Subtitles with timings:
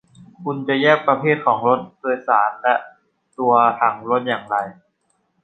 [0.43, 2.75] คุณจะแยกประเภทของรถโดยสารและ
[3.37, 4.55] ตัวถังรถอย่างไร?